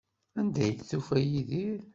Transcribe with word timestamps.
Anda 0.39 0.59
ay 0.63 0.71
d-tufa 0.73 1.17
Yidir? 1.31 1.79